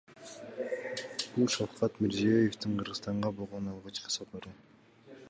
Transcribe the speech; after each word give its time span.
Бул 1.35 1.51
Шавкат 1.55 2.01
Мирзиёевдин 2.05 2.75
Кыргызстанга 2.79 3.33
болгон 3.43 3.71
алгачкы 3.75 4.15
сапары. 4.19 4.57